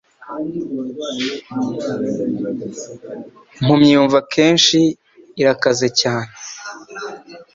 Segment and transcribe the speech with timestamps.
[3.59, 4.79] Impumyi yumva akenshi
[5.41, 6.31] irakaze cyane